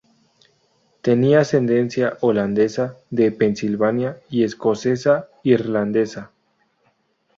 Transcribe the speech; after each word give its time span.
Tenía 1.03 1.41
ascendencia 1.41 2.17
holandesa 2.21 2.97
de 3.11 3.31
Pensilvania 3.31 4.19
y 4.31 4.43
escocesa-irlandesa. 4.43 6.31